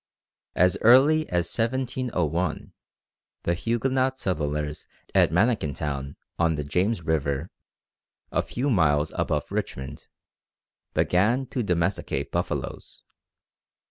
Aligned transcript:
As 0.55 0.77
early 0.81 1.29
as 1.29 1.45
1701 1.55 2.73
the 3.43 3.53
Huguenot 3.53 4.17
settlers 4.17 4.87
at 5.13 5.29
Manikintown, 5.29 6.15
on 6.39 6.55
the 6.55 6.63
James 6.63 7.03
River, 7.03 7.51
a 8.31 8.41
few 8.41 8.71
miles 8.71 9.11
above 9.13 9.51
Richmond, 9.51 10.07
began 10.95 11.45
to 11.45 11.61
domesticate 11.61 12.31
buffaloes. 12.31 13.03